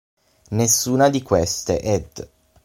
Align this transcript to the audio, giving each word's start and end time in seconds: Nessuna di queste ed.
Nessuna 0.49 1.09
di 1.09 1.21
queste 1.21 1.79
ed. 1.79 2.27